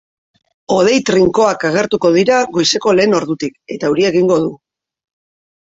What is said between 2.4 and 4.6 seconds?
goizeko lehen ordutik, eta euria egingo du.